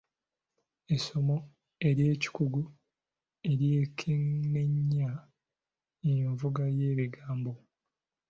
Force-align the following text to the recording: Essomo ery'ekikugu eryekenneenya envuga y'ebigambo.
Essomo 0.95 1.35
ery'ekikugu 1.87 2.61
eryekenneenya 3.49 5.11
envuga 6.11 6.63
y'ebigambo. 6.77 7.53